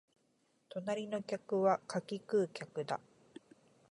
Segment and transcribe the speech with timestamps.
[0.69, 2.99] 隣の客は柿食う客だ